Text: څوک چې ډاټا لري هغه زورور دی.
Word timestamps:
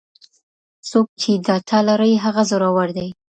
څوک 0.89 1.07
چې 1.21 1.31
ډاټا 1.45 1.79
لري 1.89 2.13
هغه 2.23 2.41
زورور 2.49 2.89
دی. 2.97 3.09